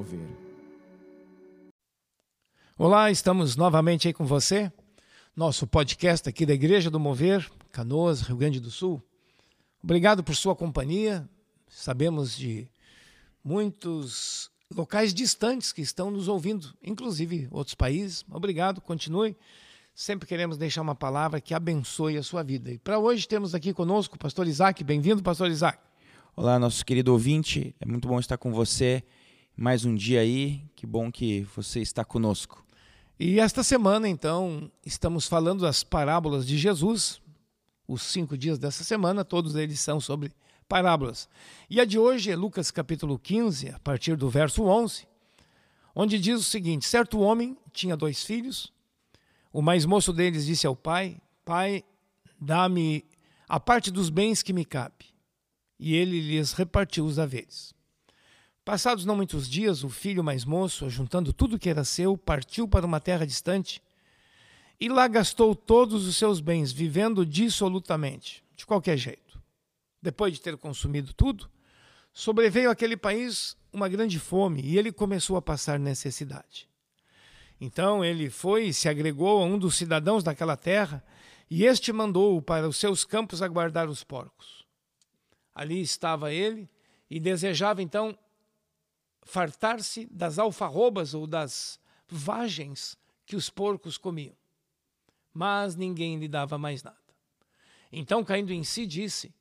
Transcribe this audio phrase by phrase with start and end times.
[0.00, 0.20] Mover.
[2.78, 4.72] Olá, estamos novamente aí com você.
[5.36, 9.02] Nosso podcast aqui da Igreja do Mover, Canoas, Rio Grande do Sul.
[9.84, 11.28] Obrigado por sua companhia.
[11.68, 12.66] Sabemos de
[13.44, 18.24] muitos locais distantes que estão nos ouvindo, inclusive outros países.
[18.30, 19.36] Obrigado, continue.
[19.94, 22.70] Sempre queremos deixar uma palavra que abençoe a sua vida.
[22.70, 24.82] E para hoje temos aqui conosco o pastor Isaac.
[24.82, 25.78] Bem-vindo, pastor Isaac.
[26.34, 27.76] Olá, nosso querido ouvinte.
[27.78, 29.04] É muito bom estar com você
[29.56, 30.62] mais um dia aí.
[30.74, 32.64] Que bom que você está conosco.
[33.18, 37.20] E esta semana, então, estamos falando das parábolas de Jesus.
[37.86, 40.32] Os cinco dias dessa semana, todos eles são sobre
[40.68, 41.28] parábolas.
[41.68, 45.06] E a de hoje é Lucas capítulo 15, a partir do verso 11,
[45.94, 48.72] onde diz o seguinte: Certo homem tinha dois filhos.
[49.52, 51.84] O mais moço deles disse ao pai: Pai,
[52.40, 53.04] dá-me
[53.48, 55.06] a parte dos bens que me cabe.
[55.78, 57.74] E ele lhes repartiu os haveres.
[58.64, 62.86] Passados não muitos dias, o filho mais moço, juntando tudo que era seu, partiu para
[62.86, 63.82] uma terra distante
[64.80, 69.40] e lá gastou todos os seus bens, vivendo dissolutamente, de qualquer jeito.
[70.00, 71.50] Depois de ter consumido tudo,
[72.12, 76.66] sobreveio àquele país uma grande fome e ele começou a passar necessidade.
[77.60, 81.04] Então ele foi e se agregou a um dos cidadãos daquela terra,
[81.50, 84.64] e este mandou-o para os seus campos a guardar os porcos.
[85.54, 86.70] Ali estava ele
[87.10, 88.16] e desejava então
[89.22, 92.96] fartar-se das alfarrobas ou das vagens
[93.26, 94.34] que os porcos comiam.
[95.32, 96.98] Mas ninguém lhe dava mais nada.
[97.92, 99.34] Então, caindo em si, disse: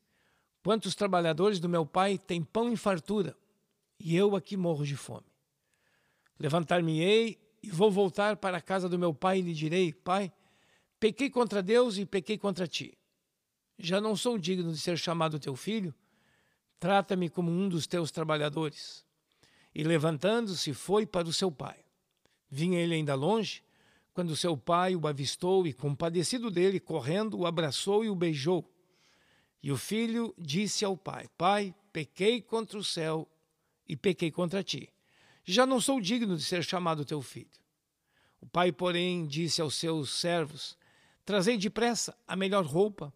[0.64, 3.36] Quantos trabalhadores do meu pai têm pão em fartura,
[4.00, 5.26] e eu aqui morro de fome.
[6.40, 10.32] Levantar-me-ei e vou voltar para a casa do meu pai e lhe direi: Pai,
[11.00, 12.98] pequei contra Deus e pequei contra ti.
[13.78, 15.94] Já não sou digno de ser chamado teu filho.
[16.80, 19.06] Trata-me como um dos teus trabalhadores.
[19.74, 21.78] E levantando-se, foi para o seu pai.
[22.50, 23.64] Vinha ele ainda longe,
[24.14, 28.70] quando seu pai o avistou e, compadecido dele, correndo, o abraçou e o beijou.
[29.62, 33.28] E o filho disse ao pai: Pai, pequei contra o céu
[33.88, 34.92] e pequei contra ti
[35.52, 37.48] já não sou digno de ser chamado teu filho.
[38.40, 40.78] O pai, porém, disse aos seus servos:
[41.26, 43.14] Trazei depressa a melhor roupa,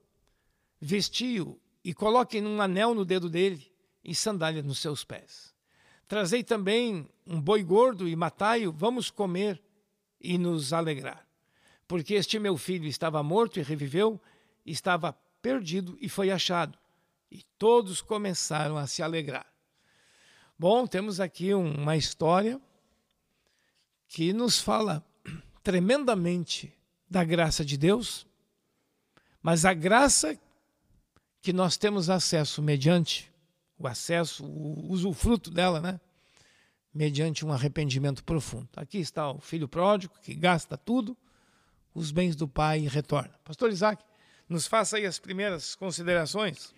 [0.79, 3.71] vestiu e coloquem um anel no dedo dele
[4.03, 5.52] e sandália nos seus pés.
[6.13, 9.59] Trazei também um boi gordo e matai-o, vamos comer
[10.21, 11.27] e nos alegrar.
[11.87, 14.21] Porque este meu filho estava morto e reviveu,
[14.63, 16.77] estava perdido e foi achado.
[17.31, 19.47] E todos começaram a se alegrar.
[20.55, 22.61] Bom, temos aqui uma história
[24.07, 25.03] que nos fala
[25.63, 26.71] tremendamente
[27.09, 28.23] da graça de Deus,
[29.41, 30.39] mas a graça
[31.41, 33.32] que nós temos acesso mediante
[33.83, 35.99] o acesso, o usufruto dela, né?
[36.93, 38.69] Mediante um arrependimento profundo.
[38.75, 41.17] Aqui está o filho pródigo que gasta tudo,
[41.93, 43.33] os bens do pai e retorna.
[43.43, 44.03] Pastor Isaac,
[44.47, 46.73] nos faça aí as primeiras considerações.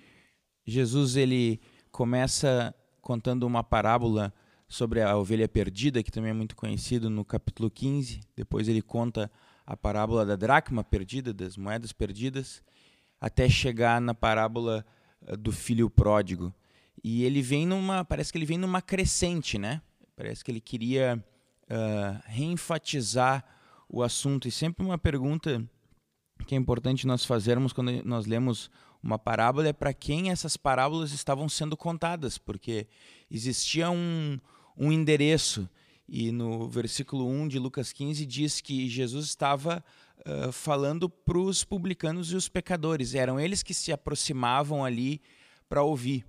[0.65, 1.59] Jesus ele
[1.91, 4.33] começa contando uma parábola
[4.67, 8.21] sobre a ovelha perdida, que também é muito conhecido no capítulo 15.
[8.35, 9.31] Depois ele conta
[9.65, 12.63] a parábola da dracma perdida, das moedas perdidas,
[13.19, 14.85] até chegar na parábola
[15.27, 16.53] eh, do filho pródigo.
[17.07, 19.79] E ele vem numa, parece que ele vem numa crescente, né?
[20.15, 21.23] Parece que ele queria
[21.65, 23.45] uh, reenfatizar
[23.87, 24.47] o assunto.
[24.47, 25.63] E sempre uma pergunta
[26.47, 28.71] que é importante nós fazermos quando nós lemos
[29.03, 32.87] uma parábola é para quem essas parábolas estavam sendo contadas, porque
[33.29, 34.39] existia um,
[34.75, 35.69] um endereço.
[36.09, 39.85] E no versículo 1 de Lucas 15 diz que Jesus estava
[40.25, 43.13] uh, falando para os publicanos e os pecadores.
[43.13, 45.21] Eram eles que se aproximavam ali
[45.69, 46.25] para ouvir.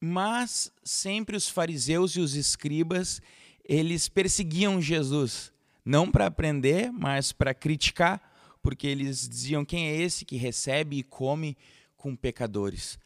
[0.00, 3.20] Mas sempre os fariseus e os escribas,
[3.64, 5.52] eles perseguiam Jesus,
[5.84, 8.20] não para aprender, mas para criticar,
[8.62, 11.56] porque eles diziam quem é esse que recebe e come
[11.96, 12.98] com pecadores.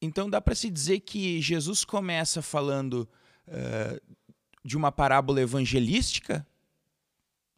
[0.00, 3.08] Então dá para se dizer que Jesus começa falando
[3.48, 4.16] uh,
[4.64, 6.46] de uma parábola evangelística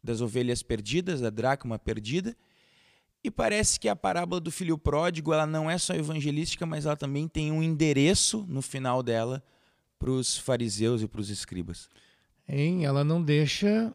[0.03, 2.35] das ovelhas perdidas, da dracma perdida,
[3.23, 6.95] e parece que a parábola do filho pródigo ela não é só evangelística, mas ela
[6.95, 9.43] também tem um endereço no final dela
[9.97, 11.89] para os fariseus e para os escribas.
[12.47, 12.85] Hein?
[12.85, 13.93] Ela não deixa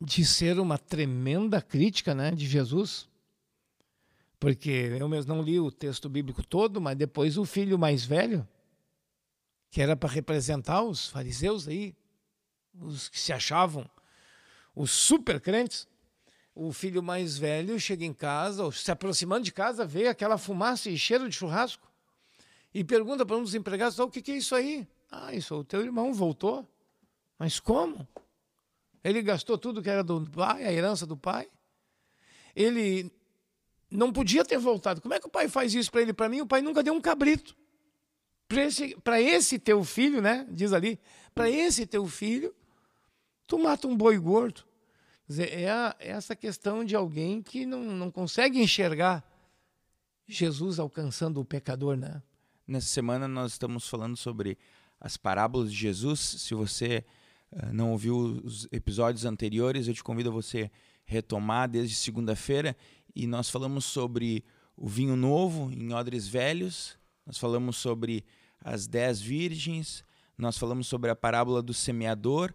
[0.00, 3.08] de ser uma tremenda crítica né, de Jesus.
[4.38, 8.46] Porque eu mesmo não li o texto bíblico todo, mas depois o filho mais velho,
[9.70, 11.94] que era para representar os fariseus aí,
[12.80, 13.88] os que se achavam
[14.74, 15.86] os super crentes,
[16.54, 20.96] o filho mais velho chega em casa, se aproximando de casa, vê aquela fumaça e
[20.96, 21.90] cheiro de churrasco
[22.72, 24.86] e pergunta para um dos empregados: o que, que é isso aí?
[25.10, 26.68] Ah, isso, o teu irmão voltou.
[27.38, 28.06] Mas como?
[29.02, 31.48] Ele gastou tudo que era do pai, a herança do pai.
[32.54, 33.12] Ele
[33.90, 35.00] não podia ter voltado.
[35.00, 36.12] Como é que o pai faz isso para ele?
[36.12, 37.56] Para mim, o pai nunca deu um cabrito.
[38.48, 40.46] Para esse, esse teu filho, né?
[40.50, 40.98] Diz ali,
[41.34, 42.54] para esse teu filho,
[43.46, 44.64] tu mata um boi gordo.
[45.38, 49.24] É, a, é essa questão de alguém que não, não consegue enxergar
[50.26, 52.22] Jesus alcançando o pecador, né?
[52.66, 54.58] Nessa semana nós estamos falando sobre
[55.00, 56.20] as parábolas de Jesus.
[56.20, 57.04] Se você
[57.52, 60.70] uh, não ouviu os episódios anteriores, eu te convido a você
[61.04, 62.76] retomar desde segunda-feira
[63.14, 64.44] e nós falamos sobre
[64.76, 68.24] o vinho novo em odres velhos, nós falamos sobre
[68.60, 70.04] as dez virgens,
[70.36, 72.52] nós falamos sobre a parábola do semeador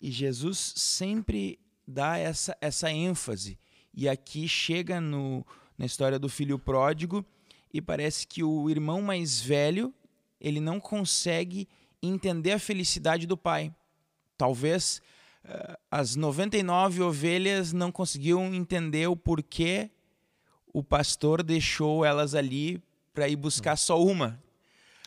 [0.00, 3.58] e Jesus sempre dá essa, essa ênfase.
[3.94, 5.46] E aqui chega no,
[5.76, 7.24] na história do filho pródigo
[7.72, 9.92] e parece que o irmão mais velho
[10.40, 11.68] ele não consegue
[12.02, 13.72] entender a felicidade do pai.
[14.36, 15.00] Talvez
[15.44, 19.90] uh, as 99 ovelhas não conseguiam entender o porquê
[20.72, 22.82] o pastor deixou elas ali
[23.12, 24.42] para ir buscar só uma.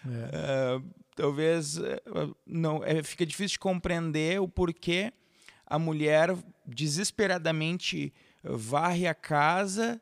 [0.06, 0.78] É.
[0.78, 0.86] Uh,
[1.16, 5.12] talvez uh, não é, fica difícil de compreender o porquê
[5.66, 8.14] a mulher desesperadamente
[8.44, 10.02] varre a casa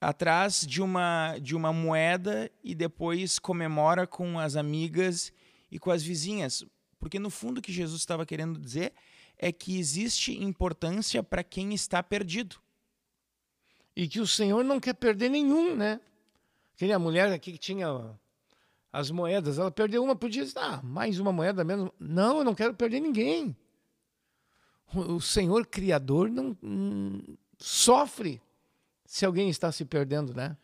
[0.00, 5.32] atrás de uma de uma moeda e depois comemora com as amigas
[5.70, 6.64] e com as vizinhas,
[6.98, 8.92] porque no fundo o que Jesus estava querendo dizer
[9.38, 12.56] é que existe importância para quem está perdido
[13.94, 16.00] e que o Senhor não quer perder nenhum, né?
[16.74, 17.86] Aquela mulher aqui que tinha
[18.92, 21.90] as moedas, ela perdeu uma, podia dizer, ah, mais uma moeda menos.
[21.98, 23.56] Não, eu não quero perder ninguém.
[24.94, 27.20] O Senhor Criador não hum,
[27.58, 28.40] sofre
[29.06, 30.56] se alguém está se perdendo, né?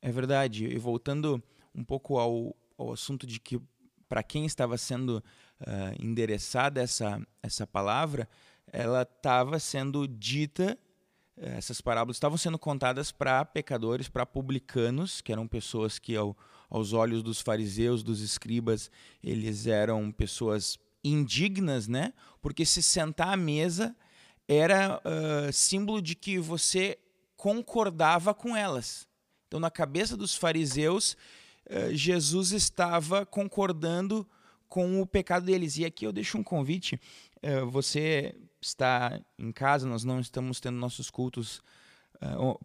[0.00, 0.66] É verdade.
[0.66, 1.42] E voltando
[1.74, 3.60] um pouco ao, ao assunto de que
[4.08, 5.22] para quem estava sendo
[5.60, 8.28] uh, endereçada essa, essa palavra,
[8.72, 10.78] ela estava sendo dita
[11.36, 16.34] essas parábolas estavam sendo contadas para pecadores, para publicanos, que eram pessoas que, ao,
[16.70, 18.90] aos olhos dos fariseus, dos escribas,
[19.22, 20.78] eles eram pessoas
[21.08, 22.12] indignas, né?
[22.40, 23.94] Porque se sentar à mesa
[24.48, 26.98] era uh, símbolo de que você
[27.36, 29.08] concordava com elas.
[29.46, 31.16] Então, na cabeça dos fariseus,
[31.68, 34.26] uh, Jesus estava concordando
[34.68, 35.76] com o pecado deles.
[35.76, 37.00] E aqui eu deixo um convite.
[37.42, 41.62] Uh, você está em casa, nós não estamos tendo nossos cultos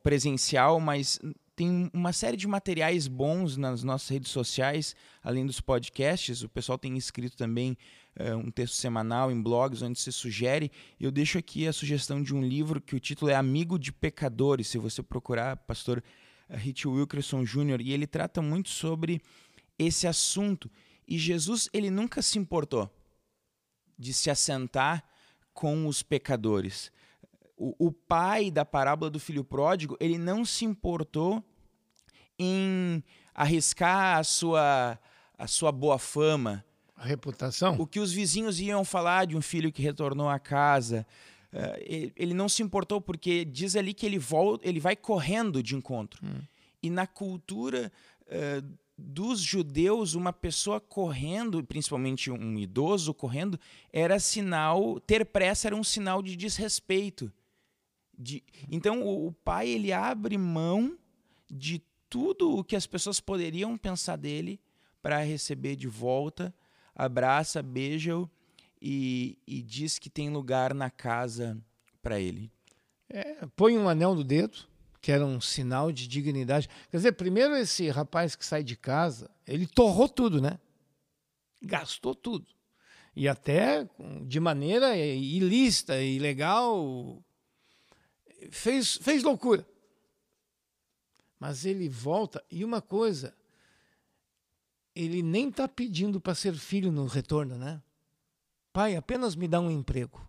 [0.01, 1.19] presencial, mas
[1.61, 6.41] tem uma série de materiais bons nas nossas redes sociais, além dos podcasts.
[6.41, 7.77] O pessoal tem escrito também
[8.19, 10.71] uh, um texto semanal em blogs onde se sugere.
[10.99, 14.67] Eu deixo aqui a sugestão de um livro que o título é Amigo de Pecadores.
[14.67, 16.03] Se você procurar, pastor
[16.49, 19.21] Rich Wilkerson Jr., e ele trata muito sobre
[19.77, 20.69] esse assunto.
[21.07, 22.89] E Jesus, ele nunca se importou
[23.97, 25.03] de se assentar
[25.53, 26.91] com os pecadores.
[27.55, 31.43] O, o pai da parábola do filho pródigo, ele não se importou
[32.37, 33.03] em
[33.33, 34.99] arriscar a sua,
[35.37, 36.65] a sua boa fama.
[37.01, 37.75] A reputação?
[37.79, 41.03] O que os vizinhos iam falar de um filho que retornou à casa.
[41.51, 45.75] Uh, ele não se importou porque diz ali que ele volta, ele vai correndo de
[45.75, 46.23] encontro.
[46.23, 46.41] Hum.
[46.81, 47.91] E na cultura
[48.27, 53.59] uh, dos judeus, uma pessoa correndo, principalmente um idoso correndo,
[53.91, 57.33] era sinal, ter pressa era um sinal de desrespeito.
[58.15, 60.95] De, então o, o pai ele abre mão
[61.49, 64.59] de tudo o que as pessoas poderiam pensar dele
[65.01, 66.53] para receber de volta,
[66.95, 68.29] abraça, beija-o
[68.81, 71.57] e, e, diz que tem lugar na casa
[72.01, 72.51] para ele.
[73.09, 74.71] É, põe um anel no dedo
[75.01, 76.69] que era um sinal de dignidade.
[76.89, 80.59] Quer dizer, primeiro esse rapaz que sai de casa, ele torrou tudo, né?
[81.61, 82.45] Gastou tudo.
[83.15, 83.89] E até
[84.25, 87.21] de maneira ilícita, ilegal,
[88.51, 89.67] fez, fez loucura.
[91.39, 93.35] Mas ele volta, e uma coisa,
[94.95, 97.81] ele nem está pedindo para ser filho no retorno, né?
[98.73, 100.27] Pai, apenas me dá um emprego.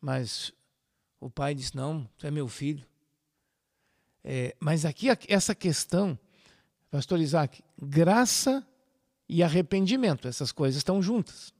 [0.00, 0.52] Mas
[1.20, 2.86] o pai disse: Não, tu é meu filho.
[4.22, 6.18] É, mas aqui essa questão,
[6.90, 8.66] pastor Isaac, graça
[9.28, 11.54] e arrependimento, essas coisas estão juntas.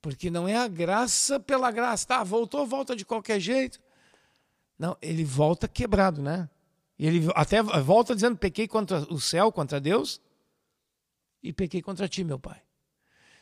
[0.00, 2.24] Porque não é a graça pela graça, tá?
[2.24, 3.80] Voltou, volta de qualquer jeito.
[4.78, 6.48] Não, ele volta quebrado, né?
[6.98, 10.20] E ele até volta dizendo: pequei contra o céu, contra Deus,
[11.42, 12.60] e pequei contra ti, meu pai.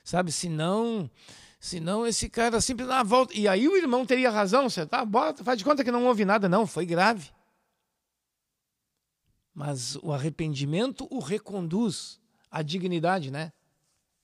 [0.05, 1.11] Sabe, se não
[1.59, 3.35] Senão esse cara sempre dá a volta.
[3.35, 4.69] E aí o irmão teria razão.
[4.69, 7.31] Você tá, bota, faz de conta que não houve nada, não, foi grave.
[9.53, 12.21] Mas o arrependimento o reconduz
[12.51, 13.51] à dignidade, né?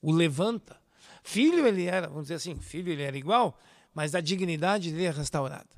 [0.03, 0.79] o levanta.
[1.23, 3.57] Filho ele era, vamos dizer assim, filho ele era igual,
[3.93, 5.69] mas a dignidade dele é restaurada.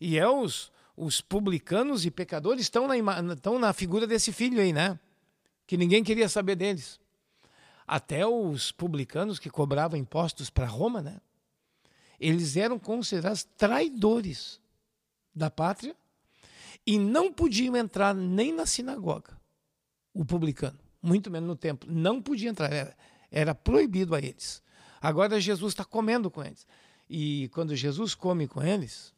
[0.00, 4.72] E é os, os publicanos e pecadores estão na, estão na figura desse filho aí,
[4.72, 4.98] né?
[5.66, 6.98] Que ninguém queria saber deles.
[7.86, 11.20] Até os publicanos que cobravam impostos para Roma, né?
[12.18, 14.60] Eles eram considerados traidores
[15.34, 15.94] da pátria
[16.86, 19.38] e não podiam entrar nem na sinagoga,
[20.14, 21.92] o publicano, muito menos no templo.
[21.92, 22.96] Não podia entrar, era,
[23.30, 24.62] era proibido a eles.
[25.00, 26.66] Agora Jesus está comendo com eles.
[27.08, 29.14] E quando Jesus come com eles,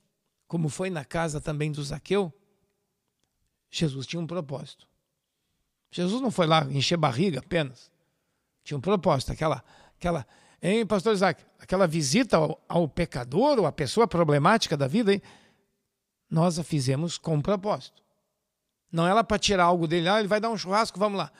[0.48, 2.32] como foi na casa também do Zaqueu,
[3.70, 4.88] Jesus tinha um propósito.
[5.90, 7.90] Jesus não foi lá encher barriga apenas.
[8.64, 9.62] Tinha um propósito, aquela,
[9.96, 10.26] aquela,
[10.62, 15.22] hein, pastor Isaac, aquela visita ao, ao pecador ou à pessoa problemática da vida, hein,
[16.30, 18.02] nós a fizemos com um propósito.
[18.90, 21.30] Não é lá para tirar algo dele, ah, ele vai dar um churrasco, vamos lá.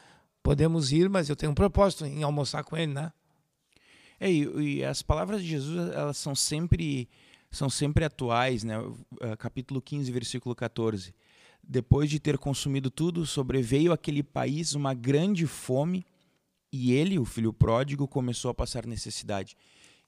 [0.42, 3.12] Podemos ir, mas eu tenho um propósito em almoçar com ele, né?
[4.20, 7.08] É, e, e as palavras de Jesus, elas são sempre
[7.50, 8.74] são sempre atuais, né?
[9.38, 11.14] Capítulo 15, versículo 14.
[11.62, 16.04] Depois de ter consumido tudo, sobreveio àquele país uma grande fome,
[16.72, 19.56] e ele, o filho pródigo, começou a passar necessidade.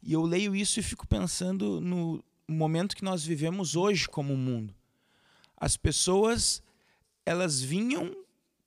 [0.03, 4.75] E eu leio isso e fico pensando no momento que nós vivemos hoje como mundo.
[5.57, 6.63] As pessoas,
[7.25, 8.15] elas vinham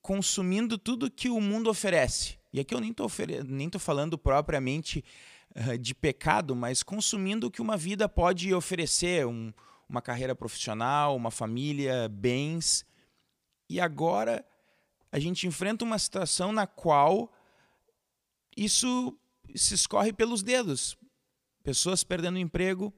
[0.01, 2.38] consumindo tudo que o mundo oferece.
[2.53, 3.10] E aqui eu nem estou
[3.48, 5.03] nem tô falando propriamente
[5.55, 9.51] uh, de pecado, mas consumindo o que uma vida pode oferecer, um,
[9.89, 12.86] uma carreira profissional, uma família, bens.
[13.67, 14.45] E agora
[15.12, 17.33] a gente enfrenta uma situação na qual
[18.55, 19.17] isso
[19.55, 20.95] se escorre pelos dedos.
[21.63, 22.93] Pessoas perdendo emprego,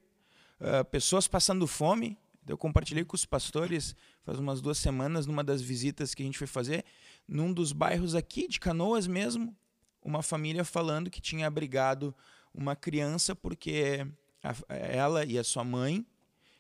[0.60, 2.18] uh, pessoas passando fome.
[2.46, 3.96] Eu compartilhei com os pastores
[4.26, 6.84] faz umas duas semanas, numa das visitas que a gente foi fazer,
[7.28, 9.56] num dos bairros aqui de Canoas mesmo,
[10.02, 12.16] uma família falando que tinha abrigado
[12.54, 14.08] uma criança porque
[14.44, 16.06] a, ela e a sua mãe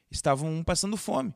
[0.09, 1.33] estavam passando fome.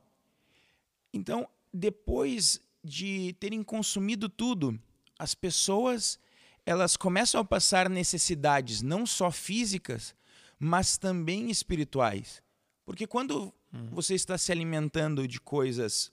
[1.13, 4.79] Então, depois de terem consumido tudo,
[5.17, 6.19] as pessoas
[6.65, 10.13] elas começam a passar necessidades não só físicas,
[10.59, 12.43] mas também espirituais.
[12.85, 13.87] Porque quando uhum.
[13.91, 16.11] você está se alimentando de coisas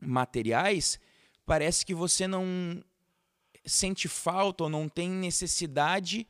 [0.00, 1.00] materiais,
[1.46, 2.82] parece que você não
[3.64, 6.26] sente falta ou não tem necessidade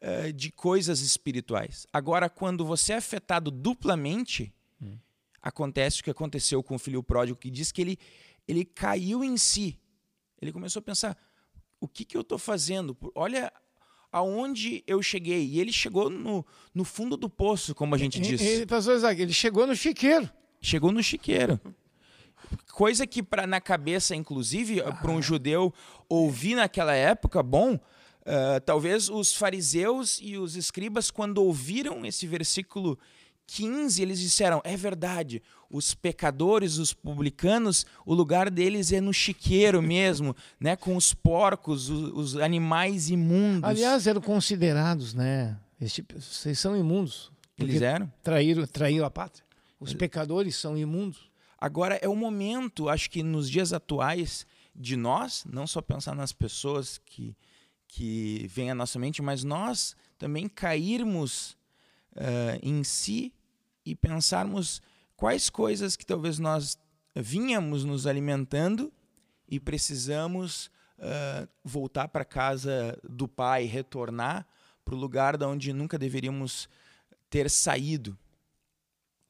[0.00, 1.86] uh, de coisas espirituais.
[1.92, 4.98] Agora, quando você é afetado duplamente, hum.
[5.40, 7.98] acontece o que aconteceu com o filho pródigo, que diz que ele,
[8.48, 9.78] ele caiu em si.
[10.40, 11.16] Ele começou a pensar:
[11.80, 12.96] o que, que eu estou fazendo?
[13.14, 13.52] Olha
[14.14, 15.44] aonde eu cheguei.
[15.44, 18.40] E ele chegou no, no fundo do poço, como a gente diz.
[18.40, 20.30] Ele, Isaac, ele chegou no chiqueiro.
[20.60, 21.60] Chegou no chiqueiro.
[22.72, 24.92] Coisa que pra, na cabeça, inclusive, ah.
[24.92, 25.72] para um judeu
[26.08, 32.98] ouvir naquela época, bom, uh, talvez os fariseus e os escribas, quando ouviram esse versículo
[33.46, 39.82] 15, eles disseram: é verdade, os pecadores, os publicanos, o lugar deles é no chiqueiro
[39.82, 43.68] mesmo, né, com os porcos, os, os animais imundos.
[43.68, 45.56] Aliás, eram considerados, né?
[45.86, 47.30] Tipo, vocês são imundos.
[47.58, 48.10] Eles eram?
[48.22, 49.44] Traíram, traíram a pátria.
[49.78, 51.30] Os pecadores são imundos.
[51.58, 56.32] Agora é o momento, acho que nos dias atuais, de nós, não só pensar nas
[56.32, 57.36] pessoas que,
[57.86, 61.56] que vêm à nossa mente, mas nós também cairmos
[62.12, 63.32] uh, em si
[63.84, 64.82] e pensarmos
[65.16, 66.76] quais coisas que talvez nós
[67.14, 68.92] vinhamos nos alimentando
[69.48, 70.66] e precisamos
[70.98, 74.46] uh, voltar para casa do Pai, retornar
[74.84, 76.68] para o lugar da onde nunca deveríamos
[77.30, 78.18] ter saído.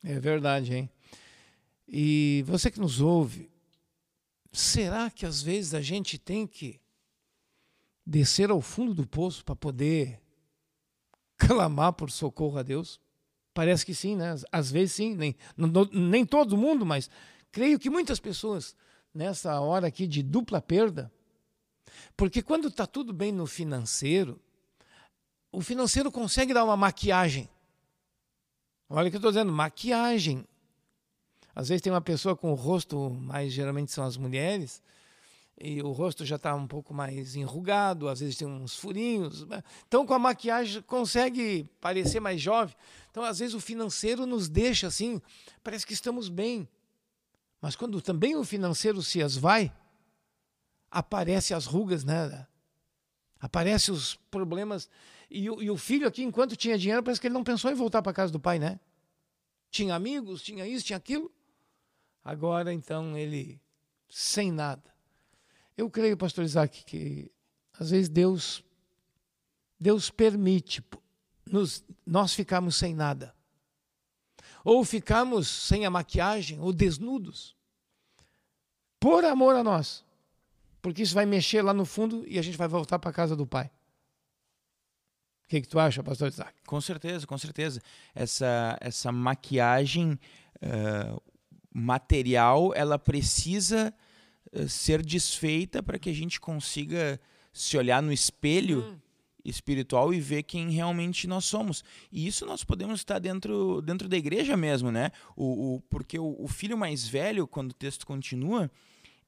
[0.02, 0.90] É verdade, hein?
[1.86, 3.50] E você que nos ouve,
[4.52, 6.80] será que às vezes a gente tem que
[8.06, 10.20] descer ao fundo do poço para poder
[11.36, 13.00] clamar por socorro a Deus?
[13.52, 14.34] Parece que sim, né?
[14.50, 15.36] Às vezes sim, nem,
[15.92, 17.08] nem todo mundo, mas
[17.52, 18.74] creio que muitas pessoas
[19.12, 21.12] nessa hora aqui de dupla perda,
[22.16, 24.40] porque quando está tudo bem no financeiro,
[25.52, 27.48] o financeiro consegue dar uma maquiagem.
[28.88, 30.46] Olha o que eu estou dizendo, maquiagem.
[31.54, 34.82] Às vezes tem uma pessoa com o rosto, mais geralmente são as mulheres,
[35.60, 39.46] e o rosto já está um pouco mais enrugado, às vezes tem uns furinhos.
[39.46, 39.62] Né?
[39.86, 42.74] Então, com a maquiagem, consegue parecer mais jovem.
[43.10, 45.22] Então, às vezes, o financeiro nos deixa assim,
[45.62, 46.68] parece que estamos bem.
[47.60, 49.72] Mas quando também o financeiro se esvai,
[50.90, 52.46] aparecem as rugas, né?
[53.40, 54.88] Aparecem os problemas.
[55.30, 57.74] E o, e o filho aqui, enquanto tinha dinheiro, parece que ele não pensou em
[57.74, 58.80] voltar para casa do pai, né?
[59.70, 61.30] Tinha amigos, tinha isso, tinha aquilo.
[62.24, 63.60] Agora, então, ele
[64.08, 64.94] sem nada.
[65.76, 67.30] Eu creio, pastor Isaac, que
[67.78, 68.64] às vezes Deus
[69.78, 70.82] Deus permite
[71.44, 73.34] nos, nós ficarmos sem nada.
[74.64, 77.54] Ou ficarmos sem a maquiagem, ou desnudos.
[78.98, 80.02] Por amor a nós.
[80.80, 83.36] Porque isso vai mexer lá no fundo e a gente vai voltar para a casa
[83.36, 83.70] do Pai.
[85.44, 86.54] O que, que tu acha, pastor Isaac?
[86.66, 87.82] Com certeza, com certeza.
[88.14, 90.18] Essa, essa maquiagem
[90.62, 91.22] uh,
[91.74, 93.92] material, ela precisa
[94.52, 97.20] uh, ser desfeita para que a gente consiga
[97.52, 98.96] se olhar no espelho hum.
[99.44, 101.84] espiritual e ver quem realmente nós somos.
[102.10, 105.10] E isso nós podemos estar dentro, dentro da igreja mesmo, né?
[105.36, 108.70] O, o porque o, o filho mais velho, quando o texto continua,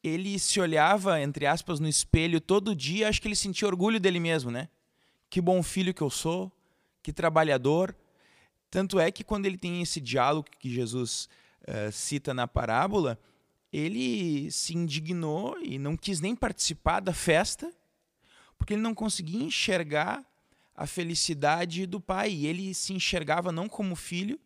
[0.02, 4.20] ele se olhava, entre aspas, no espelho todo dia, acho que ele sentia orgulho dele
[4.20, 4.68] mesmo, né?
[5.28, 6.50] que bom filho que eu sou,
[7.02, 7.94] que trabalhador.
[8.70, 11.28] Tanto é que quando ele tem esse diálogo que Jesus
[11.68, 13.18] uh, cita na parábola,
[13.72, 17.72] ele se indignou e não quis nem participar da festa,
[18.56, 20.24] porque ele não conseguia enxergar
[20.74, 22.32] a felicidade do pai.
[22.32, 24.38] E ele se enxergava não como filho,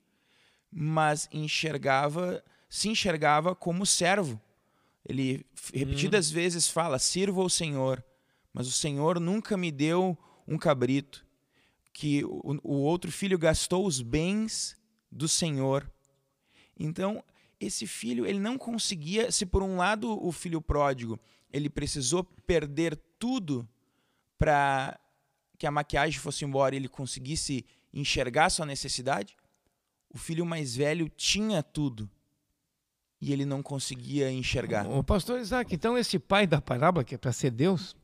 [0.70, 4.40] mas enxergava, se enxergava como servo.
[5.06, 6.34] Ele repetidas hum.
[6.34, 8.04] vezes fala: "Sirva ao Senhor",
[8.52, 11.24] mas o Senhor nunca me deu um cabrito,
[11.92, 14.76] que o, o outro filho gastou os bens
[15.10, 15.90] do Senhor.
[16.80, 17.22] Então,
[17.60, 21.20] esse filho, ele não conseguia, se por um lado o filho pródigo,
[21.52, 23.68] ele precisou perder tudo
[24.38, 24.98] para
[25.58, 29.36] que a maquiagem fosse embora e ele conseguisse enxergar sua necessidade,
[30.08, 32.08] o filho mais velho tinha tudo
[33.20, 34.88] e ele não conseguia enxergar.
[34.88, 37.94] O pastor Isaac, então esse pai da parábola, que é para ser Deus,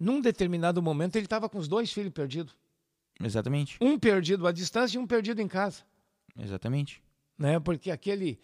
[0.00, 2.56] num determinado momento, ele estava com os dois filhos perdidos.
[3.22, 3.78] Exatamente.
[3.80, 5.84] Um perdido à distância e um perdido em casa.
[6.36, 7.05] Exatamente.
[7.38, 7.60] Né?
[7.60, 8.38] Porque aquele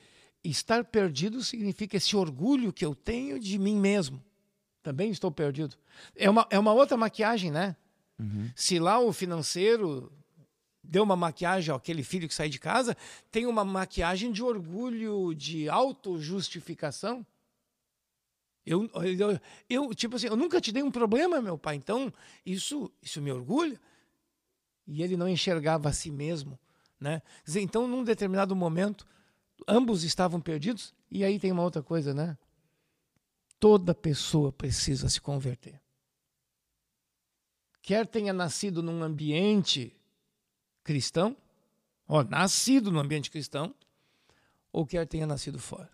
[0.44, 4.22] estar perdido significa esse orgulho que eu tenho de mim mesmo.
[4.82, 5.76] Também estou perdido.
[6.16, 7.76] É uma, é uma outra maquiagem, né?
[8.18, 8.50] Uhum.
[8.54, 10.12] Se lá o financeiro
[10.82, 12.96] deu uma maquiagem àquele filho que sai de casa,
[13.30, 17.24] tem uma maquiagem de orgulho, de autojustificação.
[18.66, 22.12] Eu, eu, eu, tipo assim, eu nunca te dei um problema, meu pai, então
[22.44, 23.80] isso, isso me orgulha.
[24.86, 26.58] E ele não enxergava a si mesmo,
[27.02, 27.20] né?
[27.44, 29.06] Dizer, então, num determinado momento,
[29.66, 30.94] ambos estavam perdidos.
[31.10, 32.38] E aí tem uma outra coisa, né?
[33.58, 35.80] Toda pessoa precisa se converter.
[37.82, 39.94] Quer tenha nascido num ambiente
[40.84, 41.36] cristão,
[42.06, 43.74] ó, nascido num ambiente cristão,
[44.72, 45.90] ou quer tenha nascido fora.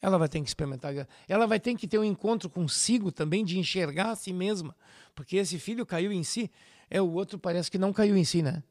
[0.00, 0.92] Ela vai ter que experimentar,
[1.26, 4.76] ela vai ter que ter um encontro consigo também de enxergar a si mesma,
[5.14, 6.50] porque esse filho caiu em si,
[6.90, 8.62] é o outro parece que não caiu em si, né?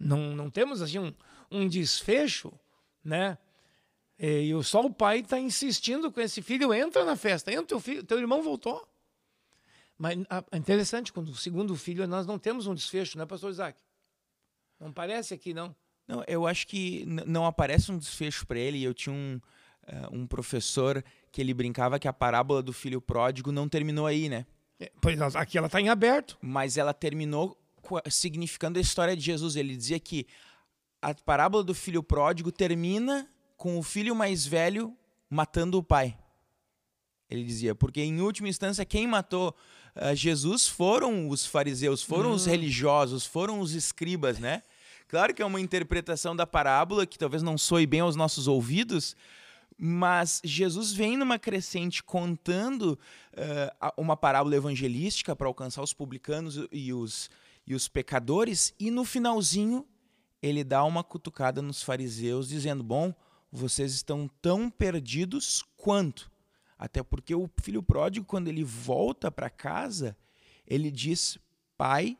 [0.00, 1.12] Não, não temos assim um,
[1.50, 2.52] um desfecho,
[3.04, 3.36] né?
[4.18, 8.02] E só o pai está insistindo com esse filho, entra na festa, entra teu filho,
[8.02, 8.86] teu irmão voltou.
[9.96, 10.18] Mas
[10.50, 13.78] é interessante, quando o segundo filho nós não temos um desfecho, né, pastor Isaac?
[14.78, 15.76] Não parece aqui, não?
[16.08, 18.82] Não, eu acho que não aparece um desfecho para ele.
[18.82, 19.38] Eu tinha um,
[19.86, 24.28] uh, um professor que ele brincava que a parábola do filho pródigo não terminou aí,
[24.28, 24.46] né?
[24.80, 26.36] É, pois aqui ela está em aberto.
[26.40, 27.59] Mas ela terminou
[28.10, 29.56] significando a história de Jesus.
[29.56, 30.26] Ele dizia que
[31.00, 34.96] a parábola do filho pródigo termina com o filho mais velho
[35.28, 36.16] matando o pai.
[37.28, 39.54] Ele dizia, porque em última instância quem matou
[39.94, 42.50] uh, Jesus foram os fariseus, foram os hum.
[42.50, 44.62] religiosos, foram os escribas, né?
[45.06, 49.16] Claro que é uma interpretação da parábola que talvez não soe bem aos nossos ouvidos,
[49.76, 52.98] mas Jesus vem numa crescente contando
[53.32, 57.30] uh, uma parábola evangelística para alcançar os publicanos e os,
[57.70, 59.86] e os pecadores, e no finalzinho
[60.42, 63.14] ele dá uma cutucada nos fariseus, dizendo: Bom,
[63.52, 66.28] vocês estão tão perdidos quanto.
[66.76, 70.16] Até porque o filho pródigo, quando ele volta para casa,
[70.66, 71.38] ele diz:
[71.78, 72.18] Pai,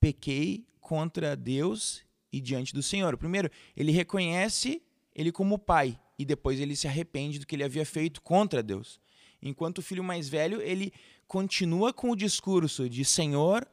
[0.00, 3.16] pequei contra Deus e diante do Senhor.
[3.16, 4.82] Primeiro, ele reconhece
[5.14, 8.98] ele como pai e depois ele se arrepende do que ele havia feito contra Deus.
[9.40, 10.92] Enquanto o filho mais velho, ele
[11.28, 13.68] continua com o discurso de Senhor,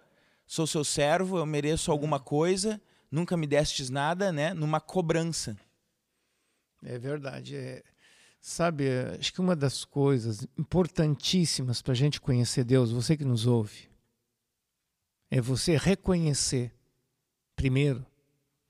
[0.51, 4.53] sou seu servo, eu mereço alguma coisa, nunca me destes nada, né?
[4.53, 5.57] Numa cobrança.
[6.83, 7.55] É verdade.
[7.55, 7.81] É,
[8.41, 8.83] sabe,
[9.17, 13.89] acho que uma das coisas importantíssimas para a gente conhecer Deus, você que nos ouve,
[15.29, 16.73] é você reconhecer,
[17.55, 18.05] primeiro,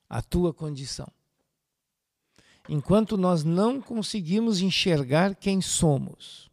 [0.07, 1.11] a tua condição
[2.69, 6.47] enquanto nós não conseguimos enxergar quem somos,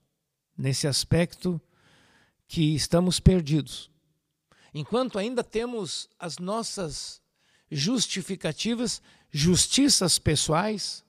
[0.56, 1.60] nesse aspecto
[2.48, 3.90] que estamos perdidos,
[4.78, 7.20] enquanto ainda temos as nossas
[7.68, 11.04] justificativas, justiças pessoais,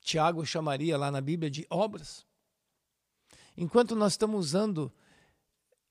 [0.00, 2.26] Tiago chamaria lá na Bíblia de obras,
[3.56, 4.92] enquanto nós estamos usando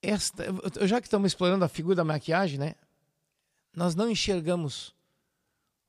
[0.02, 0.44] esta,
[0.86, 2.76] já que estamos explorando a figura da maquiagem, né?
[3.74, 4.94] Nós não enxergamos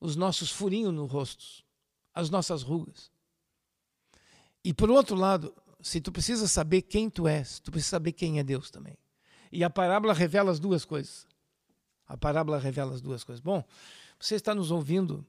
[0.00, 1.64] os nossos furinhos no rosto,
[2.14, 3.10] as nossas rugas.
[4.62, 8.38] E por outro lado, se tu precisa saber quem tu és, tu precisa saber quem
[8.38, 8.96] é Deus também.
[9.50, 11.26] E a parábola revela as duas coisas.
[12.06, 13.40] A parábola revela as duas coisas.
[13.40, 13.64] Bom,
[14.18, 15.24] você está nos ouvindo,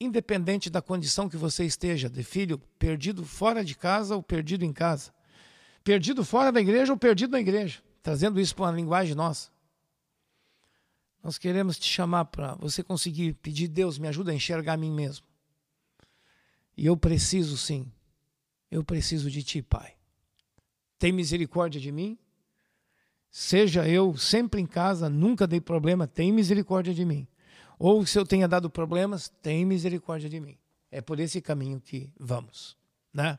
[0.00, 4.72] independente da condição que você esteja, de filho perdido fora de casa ou perdido em
[4.72, 5.12] casa,
[5.82, 9.50] perdido fora da igreja ou perdido na igreja, trazendo isso para uma linguagem nossa.
[11.22, 14.92] Nós queremos te chamar para você conseguir pedir, Deus, me ajuda a enxergar a mim
[14.92, 15.26] mesmo.
[16.76, 17.90] E eu preciso sim
[18.70, 19.94] eu preciso de ti, Pai.
[20.98, 22.18] Tem misericórdia de mim?
[23.30, 27.26] Seja eu sempre em casa, nunca dei problema, tem misericórdia de mim.
[27.78, 30.56] Ou se eu tenha dado problemas, tem misericórdia de mim.
[30.90, 32.76] É por esse caminho que vamos,
[33.12, 33.38] né?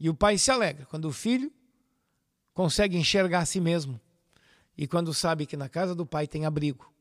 [0.00, 1.52] E o pai se alegra quando o filho
[2.52, 4.00] consegue enxergar a si mesmo
[4.76, 6.92] e quando sabe que na casa do pai tem abrigo,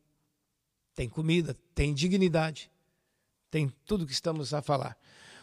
[0.93, 2.71] tem comida, tem dignidade,
[3.49, 4.97] tem tudo que estamos a falar.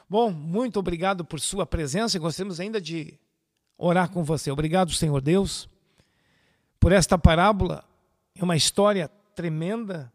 [0.09, 3.18] Bom, muito obrigado por sua presença e gostaríamos ainda de
[3.79, 4.51] orar com você.
[4.51, 5.68] Obrigado, Senhor Deus,
[6.85, 7.83] por esta parábola.
[8.35, 10.12] É uma história tremenda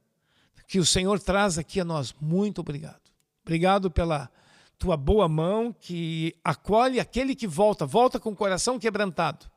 [0.67, 2.13] que o Senhor traz aqui a nós.
[2.21, 3.01] Muito obrigado.
[3.41, 4.29] Obrigado pela
[4.77, 9.49] tua boa mão que acolhe aquele que volta, volta com o coração quebrantado,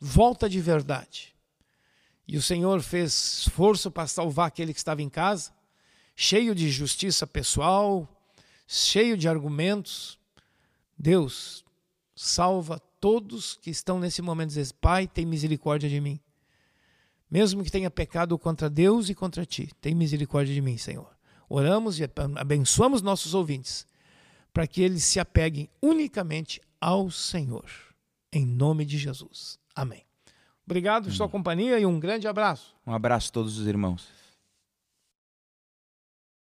[0.00, 1.34] volta de verdade.
[2.26, 5.52] E o Senhor fez esforço para salvar aquele que estava em casa,
[6.14, 8.08] cheio de justiça pessoal,
[8.66, 10.18] cheio de argumentos.
[10.98, 11.62] Deus,
[12.14, 16.18] salva todos que estão nesse momento dizendo: Pai, tem misericórdia de mim.
[17.30, 21.10] Mesmo que tenha pecado contra Deus e contra ti, tem misericórdia de mim, Senhor.
[21.48, 23.86] Oramos e abençoamos nossos ouvintes
[24.52, 27.70] para que eles se apeguem unicamente ao Senhor.
[28.32, 29.58] Em nome de Jesus.
[29.74, 30.04] Amém.
[30.64, 32.74] Obrigado por sua companhia e um grande abraço.
[32.86, 34.08] Um abraço a todos os irmãos.